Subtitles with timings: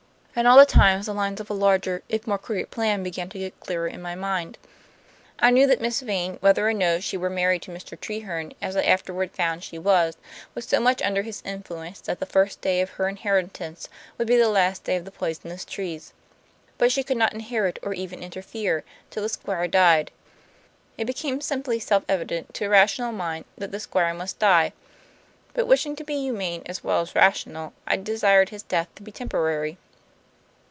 [0.33, 3.37] And all the time the lines of a larger, if more crooked plan, began to
[3.37, 4.57] get clearer in my mind.
[5.39, 7.99] I knew that Miss Vane, whether or no she were married to Mr.
[7.99, 10.15] Treherne, as I afterward found she was,
[10.55, 14.37] was so much under his influence that the first day of her inheritance would be
[14.37, 16.13] the last day of the poisonous trees.
[16.77, 20.11] But she could not inherit, or even interfere, till the Squire died.
[20.97, 24.71] It became simply self evident, to a rational mind, that the Squire must die.
[25.53, 29.11] But wishing to be humane as well as rational, I desired his death to be
[29.11, 29.77] temporary.